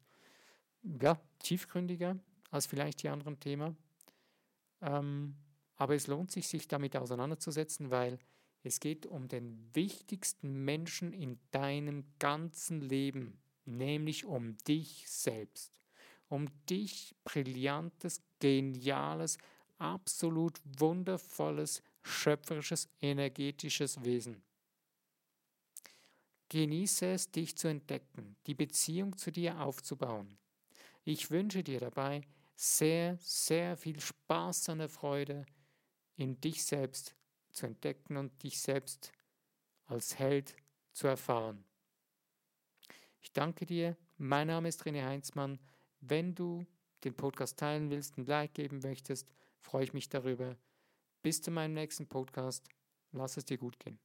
ja, 1.01 1.21
tiefgründiger 1.39 2.19
als 2.51 2.67
vielleicht 2.67 3.03
die 3.03 3.09
anderen 3.09 3.39
Themen. 3.39 3.77
Ähm, 4.81 5.37
aber 5.77 5.95
es 5.95 6.09
lohnt 6.09 6.33
sich, 6.33 6.49
sich 6.49 6.67
damit 6.67 6.97
auseinanderzusetzen, 6.97 7.91
weil 7.91 8.19
Es 8.63 8.81
geht 8.81 9.07
um 9.07 9.29
den 9.29 9.71
wichtigsten 9.75 10.65
Menschen 10.65 11.13
in 11.13 11.39
deinem 11.53 12.05
ganzen 12.19 12.81
Leben, 12.81 13.39
nämlich 13.65 14.25
um 14.25 14.59
dich 14.67 15.05
selbst. 15.09 15.81
Um 16.29 16.47
dich 16.69 17.15
brillantes, 17.25 18.21
geniales, 18.41 19.39
absolut 19.79 20.61
wundervolles, 20.79 21.83
schöpferisches, 22.03 22.89
energetisches 23.01 24.05
Wesen. 24.05 24.43
Genieße 26.51 27.07
es, 27.07 27.31
dich 27.31 27.57
zu 27.57 27.69
entdecken, 27.69 28.37
die 28.47 28.55
Beziehung 28.55 29.17
zu 29.17 29.31
dir 29.31 29.61
aufzubauen. 29.61 30.39
Ich 31.05 31.31
wünsche 31.31 31.63
dir 31.63 31.81
dabei 31.81 32.23
sehr, 32.57 33.19
sehr 33.21 33.77
viel 33.77 34.01
Spaß 34.01 34.71
und 34.71 34.89
Freude 34.89 35.45
in 36.17 36.41
dich 36.41 36.65
selbst 36.65 37.15
zu 37.51 37.67
entdecken 37.67 38.17
und 38.17 38.43
dich 38.43 38.61
selbst 38.61 39.13
als 39.87 40.19
Held 40.19 40.57
zu 40.93 41.07
erfahren. 41.07 41.65
Ich 43.21 43.33
danke 43.33 43.67
dir. 43.67 43.97
Mein 44.17 44.49
Name 44.49 44.69
ist 44.69 44.83
René 44.85 45.05
Heinzmann. 45.05 45.59
Wenn 46.01 46.35
du 46.35 46.67
den 47.05 47.15
Podcast 47.15 47.59
teilen 47.59 47.91
willst, 47.91 48.17
ein 48.17 48.27
Like 48.27 48.55
geben 48.55 48.81
möchtest, 48.81 49.29
freue 49.61 49.85
ich 49.85 49.93
mich 49.93 50.09
darüber. 50.09 50.57
Bis 51.23 51.43
zu 51.43 51.51
meinem 51.51 51.75
nächsten 51.75 52.09
Podcast. 52.09 52.69
Lass 53.13 53.37
es 53.37 53.45
dir 53.45 53.59
gut 53.59 53.79
gehen. 53.79 53.99